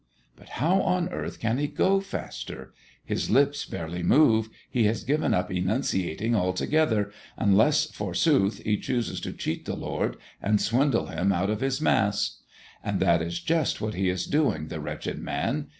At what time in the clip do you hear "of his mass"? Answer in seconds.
11.51-12.39